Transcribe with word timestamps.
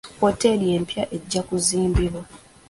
Wooteeri 0.21 0.67
empya 0.77 1.03
ejja 1.15 1.41
kuzimbibwa. 1.47 2.21